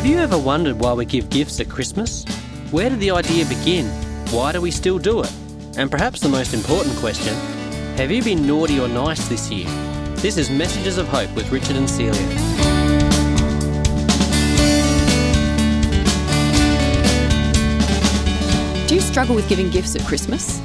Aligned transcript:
Have 0.00 0.08
you 0.08 0.16
ever 0.16 0.38
wondered 0.38 0.80
why 0.80 0.94
we 0.94 1.04
give 1.04 1.28
gifts 1.28 1.60
at 1.60 1.68
Christmas? 1.68 2.24
Where 2.70 2.88
did 2.88 3.00
the 3.00 3.10
idea 3.10 3.44
begin? 3.44 3.84
Why 4.30 4.50
do 4.50 4.58
we 4.58 4.70
still 4.70 4.98
do 4.98 5.20
it? 5.20 5.30
And 5.76 5.90
perhaps 5.90 6.20
the 6.20 6.28
most 6.30 6.54
important 6.54 6.96
question 6.96 7.34
have 7.98 8.10
you 8.10 8.22
been 8.22 8.46
naughty 8.46 8.80
or 8.80 8.88
nice 8.88 9.28
this 9.28 9.50
year? 9.50 9.68
This 10.16 10.38
is 10.38 10.48
Messages 10.48 10.96
of 10.96 11.06
Hope 11.08 11.30
with 11.36 11.52
Richard 11.52 11.76
and 11.76 11.90
Celia. 11.90 12.14
Do 18.86 18.94
you 18.94 19.02
struggle 19.02 19.34
with 19.34 19.50
giving 19.50 19.68
gifts 19.68 19.94
at 19.96 20.02
Christmas? 20.06 20.62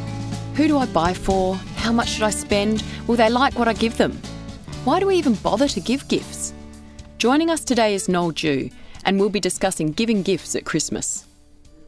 Who 0.56 0.70
do 0.70 0.78
I 0.78 0.86
buy 0.86 1.14
for? 1.14 1.56
How 1.76 1.92
much 1.92 2.08
should 2.08 2.24
I 2.24 2.30
spend? 2.30 2.86
Will 3.06 3.18
they 3.18 3.30
like 3.30 3.60
what 3.60 3.68
I 3.68 3.74
give 3.74 3.98
them? 3.98 4.14
Why 4.86 5.02
do 5.02 5.08
we 5.08 5.18
even 5.18 5.34
bother 5.34 5.68
to 5.68 5.82
give 5.82 6.08
gifts? 6.08 6.54
Joining 7.18 7.50
us 7.50 7.66
today 7.66 7.96
is 7.96 8.08
Noel 8.08 8.32
Due, 8.32 8.70
and 9.06 9.20
we'll 9.20 9.30
be 9.30 9.40
discussing 9.40 9.91
giving 9.91 10.23
gifts 10.23 10.55
at 10.55 10.66
Christmas. 10.66 11.26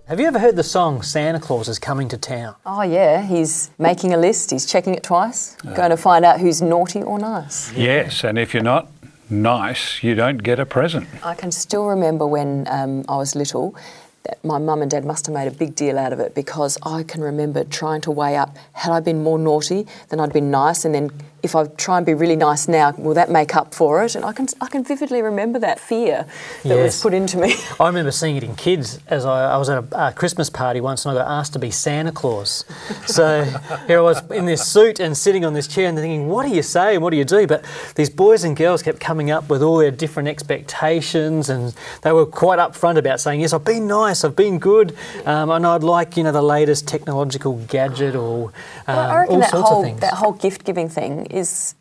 Have 0.07 0.21
you 0.21 0.27
ever 0.27 0.39
heard 0.39 0.55
the 0.55 0.63
song 0.63 1.01
Santa 1.01 1.39
Claus 1.39 1.67
is 1.67 1.79
Coming 1.79 2.07
to 2.09 2.17
Town? 2.17 2.55
Oh, 2.65 2.81
yeah, 2.81 3.25
he's 3.25 3.71
making 3.77 4.13
a 4.13 4.17
list, 4.17 4.51
he's 4.51 4.65
checking 4.65 4.93
it 4.95 5.03
twice, 5.03 5.57
going 5.75 5.89
to 5.89 5.97
find 5.97 6.23
out 6.23 6.39
who's 6.39 6.61
naughty 6.61 7.03
or 7.03 7.19
nice. 7.19 7.73
Yes, 7.73 8.23
and 8.23 8.39
if 8.39 8.53
you're 8.53 8.63
not 8.63 8.89
nice, 9.29 10.01
you 10.01 10.15
don't 10.15 10.37
get 10.37 10.59
a 10.59 10.65
present. 10.65 11.09
I 11.25 11.35
can 11.35 11.51
still 11.51 11.87
remember 11.87 12.25
when 12.25 12.65
um, 12.69 13.03
I 13.09 13.17
was 13.17 13.35
little 13.35 13.75
that 14.23 14.43
my 14.45 14.57
mum 14.57 14.81
and 14.81 14.89
dad 14.89 15.03
must 15.03 15.25
have 15.25 15.33
made 15.35 15.47
a 15.47 15.51
big 15.51 15.75
deal 15.75 15.97
out 15.97 16.13
of 16.13 16.21
it 16.21 16.33
because 16.33 16.77
I 16.83 17.03
can 17.03 17.21
remember 17.21 17.65
trying 17.65 17.99
to 18.01 18.11
weigh 18.11 18.37
up 18.37 18.55
had 18.73 18.93
I 18.93 19.01
been 19.01 19.23
more 19.23 19.39
naughty 19.39 19.87
than 20.07 20.21
I'd 20.21 20.31
been 20.31 20.51
nice, 20.51 20.85
and 20.85 20.95
then 20.95 21.11
if 21.43 21.55
I 21.55 21.65
try 21.65 21.97
and 21.97 22.05
be 22.05 22.13
really 22.13 22.35
nice 22.35 22.67
now, 22.67 22.93
will 22.97 23.13
that 23.13 23.29
make 23.29 23.55
up 23.55 23.73
for 23.73 24.03
it? 24.03 24.15
And 24.15 24.25
I 24.25 24.33
can 24.33 24.47
I 24.59 24.67
can 24.67 24.83
vividly 24.83 25.21
remember 25.21 25.59
that 25.59 25.79
fear 25.79 26.25
that 26.63 26.75
was 26.75 26.99
put 27.01 27.13
into 27.13 27.37
me. 27.37 27.53
I 27.79 27.87
remember 27.87 28.11
seeing 28.11 28.35
it 28.37 28.43
in 28.43 28.55
kids 28.55 28.99
as 29.07 29.25
I, 29.25 29.51
I 29.53 29.57
was 29.57 29.69
at 29.69 29.83
a, 29.83 30.07
a 30.07 30.11
Christmas 30.11 30.49
party 30.49 30.81
once 30.81 31.05
and 31.05 31.17
I 31.17 31.21
got 31.23 31.29
asked 31.29 31.53
to 31.53 31.59
be 31.59 31.69
Santa 31.71 32.11
Claus. 32.11 32.65
So 33.05 33.43
here 33.87 33.99
I 33.99 34.01
was 34.01 34.21
in 34.31 34.45
this 34.45 34.67
suit 34.67 34.99
and 34.99 35.15
sitting 35.17 35.45
on 35.45 35.53
this 35.53 35.67
chair 35.67 35.87
and 35.87 35.97
thinking, 35.97 36.27
what 36.27 36.45
do 36.47 36.53
you 36.55 36.63
say 36.63 36.95
and 36.95 37.03
what 37.03 37.11
do 37.11 37.17
you 37.17 37.25
do? 37.25 37.45
But 37.47 37.63
these 37.95 38.09
boys 38.09 38.43
and 38.43 38.55
girls 38.57 38.81
kept 38.81 38.99
coming 38.99 39.29
up 39.29 39.47
with 39.49 39.61
all 39.61 39.77
their 39.77 39.91
different 39.91 40.27
expectations 40.29 41.49
and 41.49 41.73
they 42.01 42.11
were 42.11 42.25
quite 42.25 42.59
upfront 42.59 42.97
about 42.97 43.19
saying, 43.19 43.41
yes, 43.41 43.53
I've 43.53 43.63
been 43.65 43.87
nice, 43.87 44.23
I've 44.23 44.35
been 44.35 44.59
good, 44.59 44.95
um, 45.25 45.49
and 45.51 45.65
I'd 45.65 45.83
like, 45.83 46.17
you 46.17 46.23
know, 46.23 46.31
the 46.31 46.41
latest 46.41 46.87
technological 46.87 47.57
gadget 47.67 48.15
or 48.15 48.47
um, 48.87 48.95
Well, 48.95 48.99
I 49.11 49.17
reckon 49.19 49.33
all 49.35 49.41
that 49.41 49.49
sorts 49.51 49.69
whole 49.69 49.79
of 49.81 49.85
things. 49.85 49.99
that 50.01 50.13
whole 50.13 50.31
gift 50.33 50.63
giving 50.63 50.89
thing 50.89 51.26
is 51.31 51.75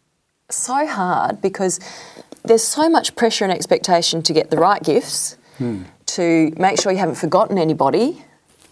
so 0.51 0.87
hard 0.87 1.41
because 1.41 1.81
there's 2.45 2.63
so 2.63 2.89
much 2.89 3.17
pressure 3.17 3.45
and 3.45 3.53
expectation 3.53 4.23
to 4.23 4.33
get 4.33 4.51
the 4.51 4.57
right 4.59 4.83
gifts, 4.83 5.37
Hmm. 5.59 5.83
to 6.07 6.53
make 6.59 6.81
sure 6.81 6.93
you 6.93 6.99
haven't 6.99 7.17
forgotten 7.17 7.59
anybody. 7.59 8.23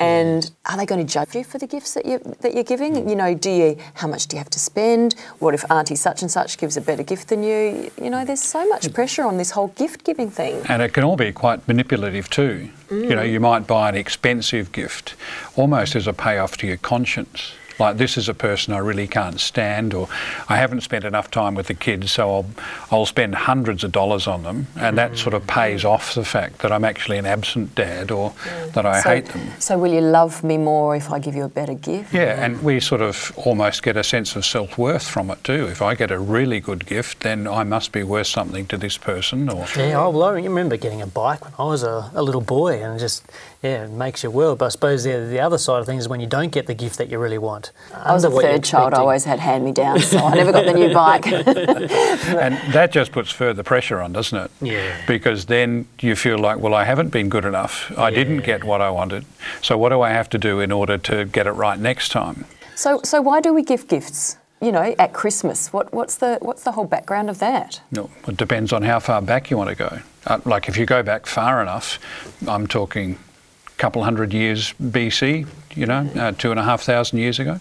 And 0.00 0.50
are 0.66 0.76
they 0.76 0.86
going 0.86 1.04
to 1.06 1.10
judge 1.10 1.34
you 1.36 1.44
for 1.44 1.56
the 1.58 1.68
gifts 1.68 1.94
that 1.94 2.04
you 2.04 2.18
that 2.40 2.52
you're 2.52 2.64
giving? 2.64 2.96
Hmm. 2.96 3.08
You 3.08 3.14
know, 3.16 3.32
do 3.34 3.48
you 3.50 3.76
how 3.94 4.08
much 4.08 4.26
do 4.26 4.36
you 4.36 4.38
have 4.38 4.50
to 4.50 4.58
spend? 4.58 5.14
What 5.38 5.54
if 5.54 5.64
Auntie 5.70 5.94
such 5.96 6.20
and 6.20 6.30
such 6.30 6.58
gives 6.58 6.76
a 6.76 6.80
better 6.80 7.04
gift 7.04 7.28
than 7.28 7.42
you? 7.44 7.90
You 8.00 8.10
know, 8.10 8.24
there's 8.24 8.42
so 8.42 8.68
much 8.68 8.92
pressure 8.92 9.22
on 9.24 9.38
this 9.38 9.52
whole 9.52 9.68
gift 9.68 10.04
giving 10.04 10.30
thing. 10.30 10.62
And 10.68 10.82
it 10.82 10.92
can 10.94 11.04
all 11.04 11.16
be 11.16 11.30
quite 11.32 11.66
manipulative 11.68 12.28
too. 12.28 12.70
You 12.90 13.14
know, 13.14 13.22
you 13.22 13.40
might 13.40 13.66
buy 13.66 13.88
an 13.88 13.94
expensive 13.94 14.72
gift 14.72 15.14
almost 15.56 15.94
as 15.96 16.06
a 16.06 16.12
payoff 16.12 16.56
to 16.58 16.66
your 16.66 16.76
conscience. 16.76 17.52
Like 17.78 17.96
this 17.96 18.16
is 18.16 18.28
a 18.28 18.34
person 18.34 18.72
I 18.72 18.78
really 18.78 19.06
can't 19.06 19.40
stand, 19.40 19.94
or 19.94 20.08
I 20.48 20.56
haven't 20.56 20.82
spent 20.82 21.04
enough 21.04 21.30
time 21.30 21.54
with 21.54 21.66
the 21.66 21.74
kids, 21.74 22.12
so 22.12 22.30
I'll 22.34 22.46
I'll 22.90 23.06
spend 23.06 23.34
hundreds 23.34 23.84
of 23.84 23.92
dollars 23.92 24.26
on 24.26 24.42
them, 24.42 24.66
and 24.76 24.96
that 24.98 25.12
mm. 25.12 25.16
sort 25.16 25.34
of 25.34 25.46
pays 25.46 25.84
off 25.84 26.14
the 26.14 26.24
fact 26.24 26.58
that 26.60 26.72
I'm 26.72 26.84
actually 26.84 27.18
an 27.18 27.26
absent 27.26 27.74
dad, 27.74 28.10
or 28.10 28.30
mm. 28.30 28.72
that 28.72 28.86
I 28.86 29.00
so, 29.00 29.10
hate 29.10 29.26
them. 29.26 29.48
So 29.58 29.78
will 29.78 29.92
you 29.92 30.00
love 30.00 30.44
me 30.44 30.58
more 30.58 30.96
if 30.96 31.10
I 31.10 31.18
give 31.18 31.34
you 31.34 31.44
a 31.44 31.48
better 31.48 31.74
gift? 31.74 32.14
Yeah, 32.14 32.44
and 32.44 32.62
we 32.62 32.80
sort 32.80 33.00
of 33.00 33.32
almost 33.36 33.82
get 33.82 33.96
a 33.96 34.04
sense 34.04 34.36
of 34.36 34.44
self 34.44 34.78
worth 34.78 35.08
from 35.08 35.30
it 35.30 35.42
too. 35.44 35.66
If 35.66 35.82
I 35.82 35.94
get 35.94 36.10
a 36.10 36.18
really 36.18 36.60
good 36.60 36.86
gift, 36.86 37.20
then 37.20 37.46
I 37.46 37.64
must 37.64 37.92
be 37.92 38.02
worth 38.02 38.26
something 38.26 38.66
to 38.66 38.76
this 38.76 38.98
person, 38.98 39.48
or 39.48 39.66
Yeah, 39.76 40.06
well, 40.08 40.22
I 40.24 40.32
remember 40.32 40.76
getting 40.76 41.02
a 41.02 41.06
bike 41.06 41.44
when 41.44 41.54
I 41.58 41.64
was 41.64 41.82
a, 41.82 42.10
a 42.14 42.22
little 42.22 42.40
boy, 42.40 42.82
and 42.82 42.98
just 42.98 43.24
yeah, 43.64 43.84
it 43.84 43.90
makes 43.90 44.22
you 44.22 44.30
world. 44.30 44.58
But 44.58 44.66
I 44.66 44.68
suppose 44.68 45.04
the, 45.04 45.26
the 45.26 45.40
other 45.40 45.56
side 45.56 45.80
of 45.80 45.86
things 45.86 46.04
is 46.04 46.08
when 46.08 46.20
you 46.20 46.26
don't 46.26 46.52
get 46.52 46.66
the 46.66 46.74
gift 46.74 46.98
that 46.98 47.08
you 47.08 47.18
really 47.18 47.38
want. 47.38 47.72
I 47.94 48.12
was 48.12 48.22
a 48.22 48.26
Under 48.26 48.36
what 48.36 48.44
third 48.44 48.62
child. 48.62 48.92
I 48.92 48.98
always 48.98 49.24
had 49.24 49.40
hand 49.40 49.64
me 49.64 49.72
downs, 49.72 50.06
so 50.08 50.18
I 50.18 50.34
never 50.34 50.52
got 50.52 50.66
the 50.66 50.74
new 50.74 50.92
bike. 50.92 51.26
and 51.32 52.74
that 52.74 52.92
just 52.92 53.10
puts 53.10 53.30
further 53.30 53.62
pressure 53.62 54.02
on, 54.02 54.12
doesn't 54.12 54.36
it? 54.38 54.50
Yeah. 54.60 55.00
Because 55.06 55.46
then 55.46 55.88
you 56.00 56.14
feel 56.14 56.36
like, 56.36 56.58
well, 56.58 56.74
I 56.74 56.84
haven't 56.84 57.08
been 57.08 57.30
good 57.30 57.46
enough. 57.46 57.90
I 57.96 58.10
didn't 58.10 58.40
get 58.44 58.64
what 58.64 58.82
I 58.82 58.90
wanted. 58.90 59.24
So 59.62 59.78
what 59.78 59.88
do 59.88 60.02
I 60.02 60.10
have 60.10 60.28
to 60.30 60.38
do 60.38 60.60
in 60.60 60.70
order 60.70 60.98
to 60.98 61.24
get 61.24 61.46
it 61.46 61.52
right 61.52 61.78
next 61.78 62.10
time? 62.10 62.44
so, 62.74 63.00
so 63.02 63.22
why 63.22 63.40
do 63.40 63.54
we 63.54 63.62
give 63.62 63.88
gifts? 63.88 64.36
You 64.60 64.72
know, 64.72 64.94
at 64.98 65.14
Christmas. 65.14 65.72
What, 65.72 65.92
what's 65.92 66.16
the 66.16 66.38
what's 66.40 66.62
the 66.64 66.72
whole 66.72 66.86
background 66.86 67.28
of 67.28 67.38
that? 67.38 67.82
No, 67.90 68.10
it 68.26 68.36
depends 68.36 68.72
on 68.72 68.82
how 68.82 68.98
far 68.98 69.20
back 69.20 69.50
you 69.50 69.58
want 69.58 69.70
to 69.70 69.76
go. 69.76 69.98
Uh, 70.26 70.40
like 70.44 70.68
if 70.68 70.76
you 70.76 70.86
go 70.86 71.02
back 71.02 71.26
far 71.26 71.60
enough, 71.60 71.98
I'm 72.46 72.66
talking 72.66 73.18
a 73.33 73.33
couple 73.76 74.02
hundred 74.02 74.32
years 74.32 74.72
BC, 74.80 75.46
you 75.74 75.86
know, 75.86 76.08
uh, 76.16 76.32
two 76.32 76.50
and 76.50 76.60
a 76.60 76.62
half 76.62 76.82
thousand 76.82 77.18
years 77.18 77.38
ago. 77.38 77.58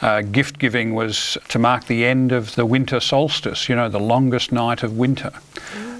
Uh, 0.00 0.22
gift 0.22 0.58
giving 0.58 0.94
was 0.94 1.36
to 1.48 1.58
mark 1.58 1.86
the 1.86 2.04
end 2.04 2.32
of 2.32 2.54
the 2.54 2.66
winter 2.66 3.00
solstice, 3.00 3.68
you 3.68 3.76
know, 3.76 3.88
the 3.88 4.00
longest 4.00 4.52
night 4.52 4.82
of 4.82 4.96
winter. 4.96 5.32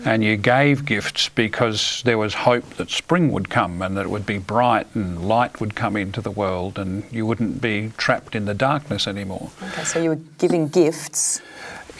And 0.04 0.24
you 0.24 0.36
gave 0.36 0.84
gifts 0.84 1.28
because 1.28 2.02
there 2.04 2.18
was 2.18 2.34
hope 2.34 2.68
that 2.70 2.90
spring 2.90 3.30
would 3.30 3.48
come 3.48 3.82
and 3.82 3.96
that 3.96 4.06
it 4.06 4.10
would 4.10 4.26
be 4.26 4.38
bright 4.38 4.88
and 4.94 5.28
light 5.28 5.60
would 5.60 5.76
come 5.76 5.96
into 5.96 6.20
the 6.20 6.30
world 6.30 6.76
and 6.76 7.04
you 7.12 7.24
wouldn't 7.24 7.60
be 7.60 7.92
trapped 7.98 8.34
in 8.34 8.46
the 8.46 8.54
darkness 8.54 9.06
anymore. 9.06 9.50
Okay, 9.62 9.84
so 9.84 10.02
you 10.02 10.10
were 10.10 10.20
giving 10.38 10.66
gifts. 10.66 11.40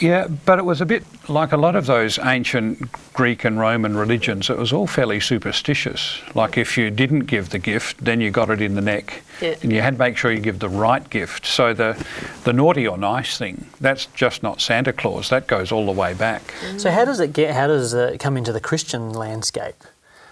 Yeah, 0.03 0.27
but 0.27 0.59
it 0.59 0.65
was 0.65 0.81
a 0.81 0.87
bit 0.87 1.05
like 1.29 1.53
a 1.53 1.57
lot 1.57 1.77
of 1.77 1.87
those 1.87 2.19
ancient 2.19 2.91
Greek 3.13 3.45
and 3.45 3.57
Roman 3.59 3.97
religions. 3.97 4.51
It 4.51 4.59
was 4.59 4.73
all 4.73 4.89
fairly 4.89 5.21
superstitious. 5.21 6.21
Like 6.35 6.59
if 6.59 6.77
you 6.77 6.91
didn't 6.91 7.27
give 7.27 7.51
the 7.51 7.61
gift, 7.61 8.05
then 8.05 8.21
you 8.21 8.33
got 8.33 8.51
it 8.51 8.61
in 8.61 8.75
the 8.75 8.81
neck, 8.81 9.23
Yeah. 9.41 9.55
and 9.63 9.73
you 9.73 9.81
had 9.81 9.95
to 9.95 9.99
make 10.01 10.17
sure 10.17 10.33
you 10.33 10.41
give 10.41 10.59
the 10.59 10.69
right 10.69 11.09
gift. 11.09 11.47
So 11.47 11.73
the 11.73 12.05
the 12.43 12.53
naughty 12.53 12.87
or 12.89 12.99
nice 12.99 13.39
thing, 13.39 13.67
that's 13.81 14.07
just 14.07 14.43
not 14.43 14.61
Santa 14.61 14.93
Claus. 14.93 15.29
That 15.29 15.47
goes 15.47 15.71
all 15.71 15.87
the 15.87 15.93
way 15.93 16.15
back. 16.15 16.53
So 16.79 16.91
how 16.91 17.05
does 17.05 17.21
it 17.21 17.33
get? 17.33 17.55
How 17.55 17.69
does 17.69 17.95
it 17.95 18.19
come 18.19 18.37
into 18.37 18.53
the 18.53 18.61
Christian 18.61 19.13
landscape 19.13 19.85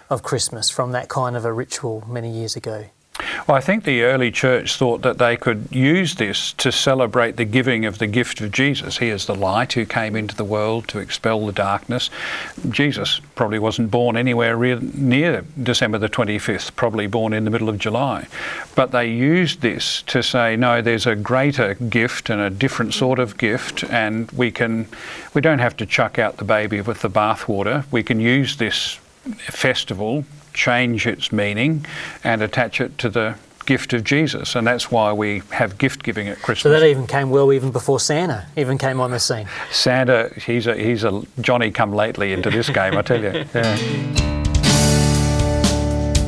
of 0.09 0.25
Christmas 0.25 0.69
from 0.69 0.91
that 0.93 1.09
kind 1.09 1.37
of 1.37 1.45
a 1.45 1.53
ritual 1.53 2.03
many 2.09 2.29
years 2.31 2.57
ago? 2.57 2.87
Well, 3.47 3.57
I 3.57 3.61
think 3.61 3.85
the 3.85 4.03
early 4.03 4.31
church 4.31 4.77
thought 4.77 5.03
that 5.03 5.19
they 5.19 5.37
could 5.37 5.69
use 5.71 6.17
this 6.17 6.53
to 6.55 6.71
celebrate 6.71 7.37
the 7.37 7.45
giving 7.45 7.85
of 7.85 7.99
the 7.99 8.07
gift 8.07 8.41
of 8.41 8.53
Jesus. 8.53 8.99
He 8.99 9.09
is 9.09 9.27
the 9.27 9.35
light 9.35 9.73
who 9.73 9.87
came 9.87 10.15
into 10.15 10.37
the 10.37 10.45
world 10.45 10.89
to 10.89 10.99
expel 10.99 11.47
the 11.47 11.53
darkness. 11.53 12.11
Jesus 12.69 13.21
probably 13.35 13.59
wasn't 13.59 13.91
born 13.91 14.17
anywhere 14.17 14.57
re- 14.57 14.79
near 14.95 15.45
December 15.61 15.99
the 15.99 16.09
25th, 16.09 16.77
probably 16.77 17.07
born 17.07 17.33
in 17.33 17.45
the 17.45 17.51
middle 17.51 17.69
of 17.69 17.79
July. 17.79 18.27
But 18.75 18.91
they 18.91 19.09
used 19.09 19.63
this 19.63 20.03
to 20.03 20.23
say, 20.23 20.57
no, 20.57 20.83
there's 20.83 21.07
a 21.07 21.17
greater 21.17 21.75
gift 21.75 22.31
and 22.31 22.41
a 22.41 22.51
different 22.51 22.95
sort 22.95 23.19
of 23.19 23.39
gift, 23.39 23.85
and 23.85 24.31
we 24.33 24.51
can, 24.51 24.87
we 25.35 25.41
don't 25.41 25.61
have 25.61 25.77
to 25.79 25.87
chuck 25.87 26.19
out 26.19 26.37
the 26.37 26.45
baby 26.45 26.81
with 26.81 27.01
the 27.01 27.11
bathwater. 27.11 27.85
We 27.91 28.03
can 28.03 28.21
use 28.21 28.57
this 28.57 28.99
festival, 29.39 30.25
change 30.61 31.07
its 31.07 31.33
meaning, 31.33 31.87
and 32.23 32.43
attach 32.43 32.83
it 32.83 32.99
to 32.99 33.09
the 33.09 33.35
gift 33.65 33.95
of 33.95 34.05
Jesus. 34.05 34.55
And 34.55 34.67
that's 34.67 34.91
why 34.91 35.13
we 35.13 35.43
have 35.53 35.79
gift 35.79 36.03
giving 36.03 36.29
at 36.29 36.43
Christmas. 36.43 36.63
So 36.63 36.71
that 36.71 36.87
even 36.87 37.07
came 37.07 37.31
well 37.31 37.51
even 37.53 37.71
before 37.71 37.99
Santa 37.99 38.47
even 38.57 38.77
came 38.77 39.01
on 39.01 39.11
the 39.11 39.19
scene. 39.21 39.49
Santa, 39.71 40.31
he's 40.45 40.67
a 40.67 40.75
he's 40.77 41.03
a 41.05 41.23
Johnny 41.41 41.71
come 41.71 41.93
lately 41.93 42.33
into 42.33 42.51
this 42.51 42.69
game, 42.69 42.97
I 42.97 43.03
tell 43.03 43.23
you. 43.23 43.45
Yeah. 43.55 43.77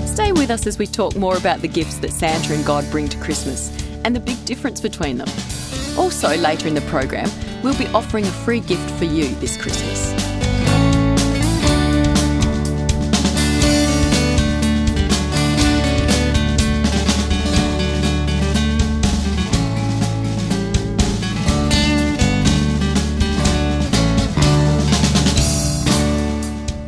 Stay 0.06 0.32
with 0.32 0.50
us 0.50 0.66
as 0.66 0.78
we 0.78 0.86
talk 0.86 1.14
more 1.16 1.36
about 1.36 1.60
the 1.60 1.68
gifts 1.68 1.98
that 1.98 2.12
Santa 2.12 2.54
and 2.54 2.64
God 2.64 2.84
bring 2.90 3.08
to 3.08 3.18
Christmas 3.18 3.70
and 4.04 4.14
the 4.14 4.20
big 4.20 4.42
difference 4.44 4.80
between 4.80 5.18
them. 5.18 5.28
Also, 5.98 6.36
later 6.36 6.68
in 6.68 6.74
the 6.74 6.82
program, 6.82 7.28
we'll 7.62 7.78
be 7.78 7.86
offering 7.88 8.24
a 8.26 8.30
free 8.44 8.60
gift 8.60 8.90
for 8.98 9.04
you 9.04 9.28
this 9.36 9.56
Christmas. 9.56 10.31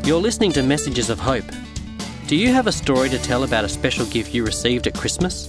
You're 0.05 0.21
listening 0.21 0.53
to 0.53 0.63
Messages 0.63 1.09
of 1.09 1.19
Hope. 1.19 1.47
Do 2.27 2.37
you 2.37 2.53
have 2.53 2.67
a 2.67 2.73
story 2.73 3.09
to 3.09 3.17
tell 3.17 3.43
about 3.43 3.65
a 3.65 3.69
special 3.71 4.05
gift 4.05 4.35
you 4.35 4.45
received 4.45 4.87
at 4.87 4.93
Christmas? 4.93 5.49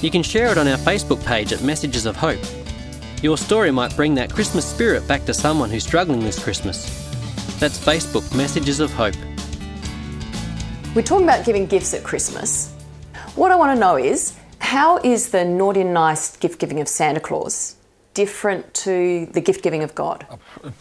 You 0.00 0.10
can 0.10 0.24
share 0.24 0.50
it 0.50 0.58
on 0.58 0.66
our 0.66 0.76
Facebook 0.78 1.24
page 1.24 1.52
at 1.52 1.62
Messages 1.62 2.04
of 2.04 2.16
Hope. 2.16 2.40
Your 3.22 3.38
story 3.38 3.70
might 3.70 3.94
bring 3.94 4.16
that 4.16 4.32
Christmas 4.32 4.66
spirit 4.66 5.06
back 5.06 5.24
to 5.26 5.32
someone 5.32 5.70
who's 5.70 5.84
struggling 5.84 6.18
this 6.24 6.42
Christmas. 6.42 7.06
That's 7.60 7.78
Facebook 7.78 8.36
Messages 8.36 8.80
of 8.80 8.92
Hope. 8.92 9.14
We're 10.96 11.02
talking 11.02 11.28
about 11.28 11.46
giving 11.46 11.66
gifts 11.66 11.94
at 11.94 12.02
Christmas. 12.02 12.72
What 13.36 13.52
I 13.52 13.54
want 13.54 13.76
to 13.76 13.80
know 13.80 13.96
is 13.96 14.36
how 14.58 14.98
is 15.04 15.30
the 15.30 15.44
naughty 15.44 15.82
and 15.82 15.94
nice 15.94 16.36
gift 16.36 16.58
giving 16.58 16.80
of 16.80 16.88
Santa 16.88 17.20
Claus 17.20 17.76
different 18.14 18.72
to 18.74 19.26
the 19.32 19.40
gift 19.40 19.62
giving 19.62 19.82
of 19.82 19.94
God? 19.94 20.26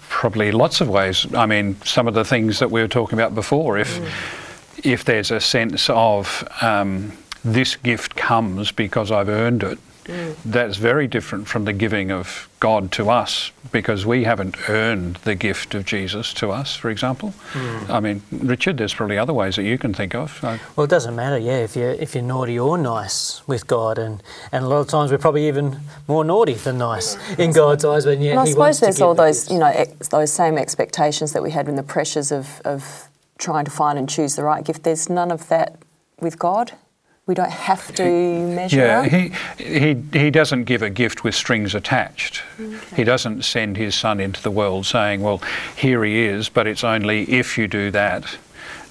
Probably 0.10 0.52
lots 0.52 0.82
of 0.82 0.90
ways. 0.90 1.26
I 1.34 1.46
mean, 1.46 1.76
some 1.84 2.08
of 2.08 2.14
the 2.14 2.26
things 2.26 2.60
that 2.60 2.72
we 2.72 2.82
were 2.82 2.88
talking 2.88 3.18
about 3.18 3.36
before. 3.36 3.78
If 3.78 4.00
mm. 4.00 4.86
if 4.86 5.04
there's 5.06 5.32
a 5.32 5.40
sense 5.40 5.90
of 5.90 6.48
um, 6.62 7.12
this 7.44 7.76
gift 7.76 8.16
comes 8.16 8.72
because 8.72 9.12
I've 9.12 9.30
earned 9.30 9.64
it, 9.64 9.80
Mm. 10.12 10.36
That's 10.44 10.76
very 10.76 11.08
different 11.08 11.48
from 11.48 11.64
the 11.64 11.72
giving 11.72 12.12
of 12.12 12.50
God 12.60 12.92
to 12.94 13.10
us 13.10 13.52
because 13.72 14.06
we 14.06 14.26
haven't 14.26 14.70
earned 14.70 15.16
the 15.24 15.36
gift 15.36 15.74
of 15.74 15.86
Jesus 15.86 16.34
to 16.36 16.52
us, 16.52 16.76
for 16.76 16.90
example. 16.90 17.34
Mm. 17.54 17.90
I 17.90 18.00
mean, 18.02 18.22
Richard, 18.32 18.78
there's 18.78 18.94
probably 18.94 19.18
other 19.18 19.34
ways 19.34 19.56
that 19.56 19.64
you 19.64 19.78
can 19.78 19.94
think 19.94 20.14
of. 20.14 20.44
Well, 20.44 20.84
it 20.84 20.90
doesn't 20.90 21.16
matter, 21.16 21.38
yeah, 21.38 21.60
if 21.60 21.76
you're, 21.78 21.92
if 21.92 22.14
you're 22.14 22.24
naughty 22.24 22.60
or 22.60 22.78
nice 22.78 23.42
with 23.48 23.68
God. 23.68 23.98
And, 23.98 24.22
and 24.52 24.66
a 24.66 24.68
lot 24.68 24.82
of 24.82 24.88
times 24.88 25.12
we're 25.12 25.18
probably 25.18 25.48
even 25.48 25.80
more 26.10 26.26
naughty 26.26 26.56
than 26.56 26.78
nice 26.78 27.18
in 27.40 27.54
God's 27.54 27.86
eyes. 27.86 28.06
When, 28.06 28.22
yeah, 28.22 28.42
I 28.42 28.46
suppose 28.46 28.82
there's 28.82 29.02
all 29.02 29.16
those, 29.16 29.50
you 29.50 29.60
know, 29.60 29.72
ex- 29.74 30.10
those 30.10 30.32
same 30.32 30.58
expectations 30.58 31.32
that 31.32 31.42
we 31.42 31.52
had 31.52 31.70
in 31.70 31.76
the 31.76 31.84
pressures 31.84 32.34
of, 32.34 32.62
of 32.66 33.08
trying 33.38 33.64
to 33.66 33.72
find 33.72 33.98
and 33.98 34.10
choose 34.10 34.36
the 34.36 34.44
right 34.44 34.64
gift. 34.64 34.84
There's 34.84 35.10
none 35.10 35.32
of 35.32 35.48
that 35.48 35.78
with 36.20 36.38
God 36.38 36.74
we 37.32 37.36
don't 37.36 37.50
have 37.50 37.96
to 37.96 38.04
measure 38.04 38.76
yeah, 38.76 39.08
he, 39.08 39.32
he, 39.58 39.96
he 40.12 40.30
doesn't 40.30 40.66
give 40.66 40.82
a 40.82 40.90
gift 40.90 41.24
with 41.24 41.34
strings 41.34 41.74
attached. 41.74 42.44
Okay. 42.60 42.96
He 42.98 43.04
doesn't 43.06 43.44
send 43.44 43.78
his 43.78 43.96
son 43.96 44.20
into 44.20 44.44
the 44.44 44.52
world 44.52 44.86
saying, 44.86 45.22
well, 45.22 45.42
here 45.78 46.04
he 46.04 46.24
is, 46.24 46.50
but 46.50 46.68
it's 46.68 46.84
only 46.84 47.24
if 47.32 47.58
you 47.58 47.70
do 47.70 47.90
that. 47.92 48.26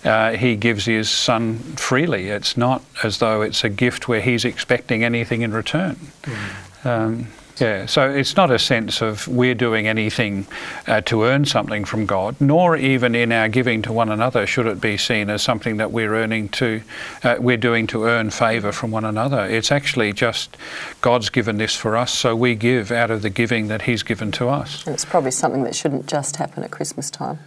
Uh, 0.05 0.33
he 0.33 0.57
gives 0.57 0.87
his 0.87 1.11
son 1.11 1.59
freely. 1.77 2.31
It's 2.31 2.57
not 2.57 2.83
as 3.05 3.19
though 3.19 3.43
it's 3.43 3.63
a 3.63 3.69
gift 3.69 4.09
where 4.09 4.23
he's 4.23 4.47
expecting 4.47 5.05
anything 5.05 5.43
in 5.43 5.53
return. 5.53 5.97
Mm. 6.23 6.87
Um, 6.87 7.27
yeah, 7.61 7.87
so 7.87 8.09
it's 8.09 8.37
not 8.37 8.51
a 8.51 8.59
sense 8.59 9.03
of 9.03 9.29
we're 9.29 9.55
doing 9.55 9.87
anything 9.87 10.47
uh, 10.87 11.03
to 11.03 11.25
earn 11.25 11.45
something 11.45 11.85
from 11.85 12.07
God, 12.07 12.37
nor 12.41 12.77
even 12.77 13.15
in 13.15 13.33
our 13.33 13.49
giving 13.49 13.83
to 13.83 13.93
one 13.93 14.09
another 14.09 14.47
should 14.47 14.67
it 14.67 14.81
be 14.81 14.97
seen 14.97 15.29
as 15.29 15.43
something 15.43 15.77
that 15.77 15.93
we're 15.93 16.15
earning 16.15 16.49
to, 16.51 16.83
uh, 17.23 17.37
we're 17.39 17.59
doing 17.59 17.87
to 17.89 18.05
earn 18.05 18.31
favour 18.31 18.73
from 18.73 18.91
one 18.91 19.05
another. 19.05 19.45
It's 19.45 19.71
actually 19.71 20.13
just 20.13 20.57
God's 21.03 21.29
given 21.29 21.59
this 21.59 21.77
for 21.77 21.97
us, 21.97 22.13
so 22.13 22.35
we 22.35 22.55
give 22.55 22.91
out 22.91 23.11
of 23.11 23.21
the 23.23 23.31
giving 23.31 23.69
that 23.69 23.83
He's 23.83 24.03
given 24.03 24.33
to 24.33 24.49
us. 24.49 24.87
And 24.87 24.95
it's 24.95 25.05
probably 25.05 25.31
something 25.31 25.65
that 25.65 25.75
shouldn't 25.75 26.07
just 26.07 26.37
happen 26.37 26.65
at 26.65 26.71
Christmas 26.71 27.11
time. 27.11 27.39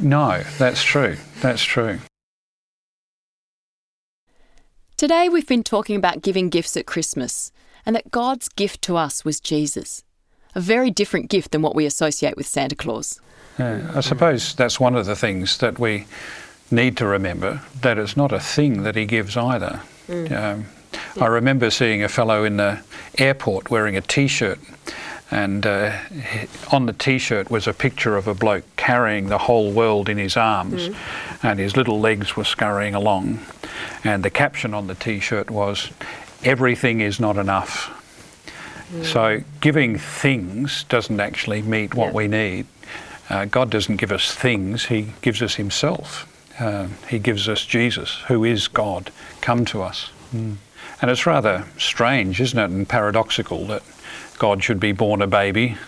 No, 0.00 0.42
that's 0.58 0.82
true. 0.82 1.16
That's 1.42 1.62
true. 1.62 1.98
Today 4.96 5.28
we've 5.28 5.46
been 5.46 5.62
talking 5.62 5.96
about 5.96 6.22
giving 6.22 6.48
gifts 6.48 6.76
at 6.76 6.86
Christmas 6.86 7.52
and 7.84 7.96
that 7.96 8.10
God's 8.10 8.48
gift 8.48 8.82
to 8.82 8.96
us 8.96 9.24
was 9.24 9.40
Jesus. 9.40 10.04
A 10.54 10.60
very 10.60 10.90
different 10.90 11.30
gift 11.30 11.52
than 11.52 11.62
what 11.62 11.74
we 11.74 11.86
associate 11.86 12.36
with 12.36 12.46
Santa 12.46 12.74
Claus. 12.74 13.20
Yeah, 13.58 13.90
I 13.94 14.00
suppose 14.00 14.54
that's 14.54 14.80
one 14.80 14.96
of 14.96 15.06
the 15.06 15.16
things 15.16 15.58
that 15.58 15.78
we 15.78 16.06
need 16.70 16.96
to 16.96 17.06
remember 17.06 17.60
that 17.82 17.98
it's 17.98 18.16
not 18.16 18.32
a 18.32 18.40
thing 18.40 18.82
that 18.84 18.96
he 18.96 19.04
gives 19.04 19.36
either. 19.36 19.80
Mm. 20.08 20.32
Um, 20.32 20.66
yeah. 21.16 21.24
I 21.24 21.26
remember 21.26 21.70
seeing 21.70 22.02
a 22.02 22.08
fellow 22.08 22.44
in 22.44 22.56
the 22.56 22.80
airport 23.18 23.70
wearing 23.70 23.96
a 23.96 24.00
t 24.00 24.26
shirt, 24.26 24.58
and 25.30 25.66
uh, 25.66 25.98
on 26.72 26.86
the 26.86 26.92
t 26.92 27.18
shirt 27.18 27.50
was 27.50 27.66
a 27.66 27.72
picture 27.72 28.16
of 28.16 28.26
a 28.26 28.34
bloke 28.34 28.64
carrying 28.76 29.28
the 29.28 29.38
whole 29.38 29.72
world 29.72 30.08
in 30.08 30.18
his 30.18 30.36
arms, 30.36 30.88
mm. 30.88 30.96
and 31.42 31.58
his 31.58 31.76
little 31.76 32.00
legs 32.00 32.36
were 32.36 32.44
scurrying 32.44 32.94
along. 32.94 33.40
And 34.04 34.22
the 34.22 34.30
caption 34.30 34.74
on 34.74 34.86
the 34.86 34.94
t 34.94 35.20
shirt 35.20 35.50
was, 35.50 35.90
everything 36.44 37.00
is 37.00 37.20
not 37.20 37.36
enough. 37.36 37.96
Mm. 38.92 39.04
So 39.04 39.40
giving 39.60 39.98
things 39.98 40.84
doesn't 40.84 41.20
actually 41.20 41.62
meet 41.62 41.94
what 41.94 42.08
yeah. 42.08 42.12
we 42.12 42.28
need. 42.28 42.66
Uh, 43.28 43.44
God 43.44 43.70
doesn't 43.70 43.96
give 43.96 44.10
us 44.10 44.34
things, 44.34 44.86
He 44.86 45.12
gives 45.22 45.42
us 45.42 45.54
Himself. 45.54 46.26
Uh, 46.60 46.88
he 47.08 47.18
gives 47.18 47.48
us 47.48 47.64
Jesus, 47.64 48.18
who 48.28 48.44
is 48.44 48.68
God, 48.68 49.10
come 49.40 49.64
to 49.66 49.82
us. 49.82 50.10
Mm. 50.34 50.56
And 51.00 51.10
it's 51.10 51.24
rather 51.24 51.64
strange, 51.78 52.38
isn't 52.38 52.58
it, 52.58 52.70
and 52.70 52.86
paradoxical 52.86 53.64
that 53.68 53.82
God 54.38 54.62
should 54.62 54.78
be 54.78 54.92
born 54.92 55.22
a 55.22 55.26
baby 55.26 55.78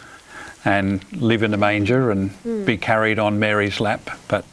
and 0.64 1.04
live 1.12 1.42
in 1.42 1.52
a 1.52 1.58
manger 1.58 2.10
and 2.10 2.30
mm. 2.42 2.64
be 2.64 2.78
carried 2.78 3.18
on 3.18 3.38
Mary's 3.38 3.80
lap, 3.80 4.18
but 4.28 4.46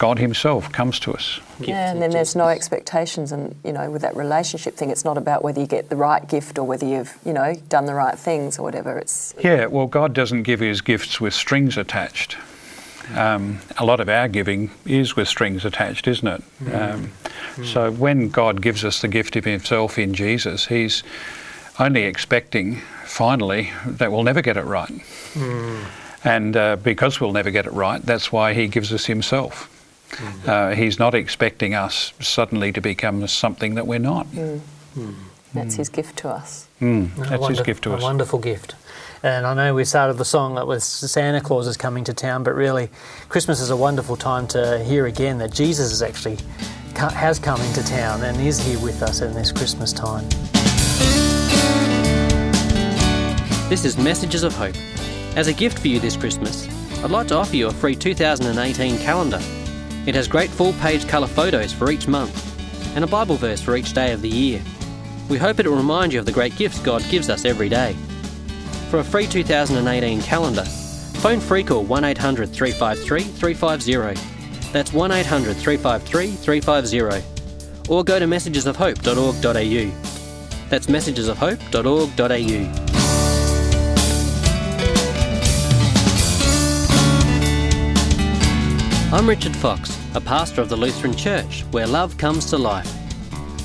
God 0.00 0.18
Himself 0.18 0.72
comes 0.72 0.98
to 1.00 1.12
us. 1.12 1.40
Yeah, 1.60 1.92
and 1.92 2.00
then 2.00 2.10
there's 2.10 2.34
no 2.34 2.48
expectations, 2.48 3.32
and 3.32 3.54
you 3.62 3.70
know, 3.70 3.90
with 3.90 4.00
that 4.00 4.16
relationship 4.16 4.74
thing, 4.74 4.88
it's 4.88 5.04
not 5.04 5.18
about 5.18 5.44
whether 5.44 5.60
you 5.60 5.66
get 5.66 5.90
the 5.90 5.96
right 5.96 6.26
gift 6.26 6.58
or 6.58 6.64
whether 6.64 6.86
you've, 6.86 7.18
you 7.22 7.34
know, 7.34 7.54
done 7.68 7.84
the 7.84 7.92
right 7.92 8.18
things 8.18 8.58
or 8.58 8.62
whatever. 8.62 8.96
It's 8.96 9.34
yeah. 9.44 9.66
Well, 9.66 9.86
God 9.86 10.14
doesn't 10.14 10.44
give 10.44 10.60
His 10.60 10.80
gifts 10.80 11.20
with 11.20 11.34
strings 11.34 11.76
attached. 11.76 12.38
Um, 13.14 13.58
a 13.76 13.84
lot 13.84 14.00
of 14.00 14.08
our 14.08 14.26
giving 14.26 14.70
is 14.86 15.16
with 15.16 15.28
strings 15.28 15.66
attached, 15.66 16.08
isn't 16.08 16.26
it? 16.26 16.42
Mm. 16.62 16.94
Um, 16.94 17.12
mm. 17.56 17.66
So 17.66 17.92
when 17.92 18.30
God 18.30 18.62
gives 18.62 18.86
us 18.86 19.02
the 19.02 19.08
gift 19.08 19.36
of 19.36 19.44
Himself 19.44 19.98
in 19.98 20.14
Jesus, 20.14 20.68
He's 20.68 21.02
only 21.78 22.04
expecting, 22.04 22.80
finally, 23.04 23.70
that 23.84 24.10
we'll 24.10 24.22
never 24.22 24.40
get 24.40 24.56
it 24.56 24.64
right. 24.64 24.92
Mm. 25.34 25.84
And 26.24 26.56
uh, 26.56 26.76
because 26.76 27.20
we'll 27.20 27.32
never 27.32 27.50
get 27.50 27.66
it 27.66 27.72
right, 27.74 28.00
that's 28.00 28.32
why 28.32 28.54
He 28.54 28.66
gives 28.66 28.94
us 28.94 29.04
Himself. 29.04 29.76
Mm-hmm. 30.10 30.50
Uh, 30.50 30.74
he's 30.74 30.98
not 30.98 31.14
expecting 31.14 31.74
us 31.74 32.12
suddenly 32.20 32.72
to 32.72 32.80
become 32.80 33.26
something 33.26 33.74
that 33.74 33.86
we're 33.86 33.98
not. 33.98 34.26
Mm. 34.28 34.60
Mm. 34.96 35.14
That's 35.54 35.74
his 35.74 35.88
gift 35.88 36.16
to 36.18 36.28
us. 36.28 36.68
Mm. 36.80 37.14
That's 37.16 37.48
his 37.48 37.60
gift 37.60 37.84
to 37.84 37.92
a 37.92 37.96
us. 37.96 38.02
A 38.02 38.04
wonderful 38.04 38.38
gift. 38.38 38.74
And 39.22 39.46
I 39.46 39.52
know 39.54 39.74
we 39.74 39.84
started 39.84 40.14
the 40.14 40.24
song 40.24 40.54
that 40.54 40.66
was 40.66 40.84
Santa 40.84 41.40
Claus 41.40 41.66
is 41.66 41.76
coming 41.76 42.04
to 42.04 42.14
town, 42.14 42.42
but 42.42 42.54
really, 42.54 42.88
Christmas 43.28 43.60
is 43.60 43.70
a 43.70 43.76
wonderful 43.76 44.16
time 44.16 44.46
to 44.48 44.82
hear 44.82 45.06
again 45.06 45.38
that 45.38 45.52
Jesus 45.52 45.92
is 45.92 46.02
actually 46.02 46.38
has 46.96 47.38
come 47.38 47.60
into 47.62 47.82
town 47.84 48.22
and 48.22 48.40
is 48.40 48.58
here 48.64 48.78
with 48.80 49.02
us 49.02 49.20
in 49.20 49.34
this 49.34 49.52
Christmas 49.52 49.92
time. 49.92 50.26
This 53.68 53.84
is 53.84 53.96
Messages 53.98 54.42
of 54.42 54.54
Hope. 54.54 54.74
As 55.36 55.46
a 55.46 55.52
gift 55.52 55.78
for 55.78 55.88
you 55.88 56.00
this 56.00 56.16
Christmas, 56.16 56.66
I'd 57.04 57.10
like 57.10 57.28
to 57.28 57.36
offer 57.36 57.56
you 57.56 57.68
a 57.68 57.72
free 57.72 57.94
2018 57.94 58.98
calendar 58.98 59.40
it 60.06 60.14
has 60.14 60.28
great 60.28 60.50
full 60.50 60.72
page 60.74 61.06
colour 61.06 61.26
photos 61.26 61.72
for 61.72 61.90
each 61.90 62.08
month 62.08 62.46
and 62.94 63.04
a 63.04 63.06
Bible 63.06 63.36
verse 63.36 63.60
for 63.60 63.76
each 63.76 63.92
day 63.92 64.12
of 64.12 64.22
the 64.22 64.28
year. 64.28 64.62
We 65.28 65.38
hope 65.38 65.60
it'll 65.60 65.76
remind 65.76 66.12
you 66.12 66.18
of 66.18 66.26
the 66.26 66.32
great 66.32 66.56
gifts 66.56 66.80
God 66.80 67.04
gives 67.08 67.30
us 67.30 67.44
every 67.44 67.68
day. 67.68 67.92
For 68.90 68.98
a 68.98 69.04
free 69.04 69.26
2018 69.26 70.22
calendar, 70.22 70.64
phone 70.64 71.38
FreeCall 71.38 71.86
1800 71.86 72.50
353 72.50 73.22
350. 73.22 74.20
That's 74.72 74.92
1800 74.92 75.56
353 75.56 76.32
350. 76.32 77.88
Or 77.88 78.04
go 78.04 78.18
to 78.18 78.26
messagesofhope.org.au. 78.26 80.68
That's 80.68 80.86
messagesofhope.org.au. 80.86 82.89
I'm 89.12 89.28
Richard 89.28 89.56
Fox, 89.56 90.00
a 90.14 90.20
pastor 90.20 90.60
of 90.60 90.68
the 90.68 90.76
Lutheran 90.76 91.16
Church, 91.16 91.64
where 91.72 91.84
love 91.84 92.16
comes 92.16 92.46
to 92.46 92.56
life. 92.56 92.88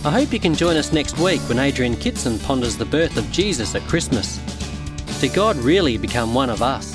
I 0.03 0.09
hope 0.09 0.33
you 0.33 0.39
can 0.39 0.55
join 0.55 0.75
us 0.75 0.91
next 0.91 1.19
week 1.19 1.39
when 1.41 1.59
Adrian 1.59 1.95
Kitson 1.95 2.39
ponders 2.39 2.77
the 2.77 2.85
birth 2.85 3.15
of 3.15 3.31
Jesus 3.31 3.75
at 3.75 3.83
Christmas. 3.83 4.39
Did 5.21 5.35
God 5.35 5.55
really 5.57 5.99
become 5.99 6.33
one 6.33 6.49
of 6.49 6.63
us? 6.63 6.94